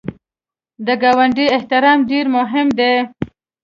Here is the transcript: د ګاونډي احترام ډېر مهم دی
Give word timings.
د 0.85 0.87
ګاونډي 1.03 1.45
احترام 1.57 1.99
ډېر 2.11 2.25
مهم 2.35 2.67
دی 2.79 2.93